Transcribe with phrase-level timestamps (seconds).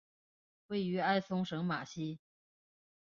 [0.65, 2.17] 位于埃松省马西。